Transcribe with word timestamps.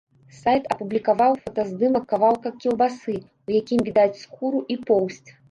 Сайт 0.35 0.63
апублікаваў 0.75 1.35
фотаздымак 1.43 2.07
кавалка 2.13 2.53
кілбасы, 2.65 3.15
у 3.51 3.55
якім 3.59 3.79
відаць 3.91 4.21
скуру 4.25 4.65
і 4.75 4.81
поўсць. 4.91 5.25